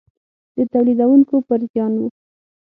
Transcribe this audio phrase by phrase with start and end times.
[0.55, 2.03] د تولیدوونکو پر زیان و.